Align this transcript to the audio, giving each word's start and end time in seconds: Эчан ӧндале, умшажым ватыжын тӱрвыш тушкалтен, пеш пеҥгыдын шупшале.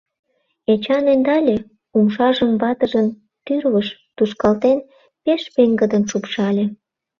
Эчан 0.71 1.05
ӧндале, 1.13 1.57
умшажым 1.97 2.51
ватыжын 2.61 3.07
тӱрвыш 3.45 3.87
тушкалтен, 4.15 4.77
пеш 5.23 5.41
пеҥгыдын 5.55 6.03
шупшале. 6.09 6.65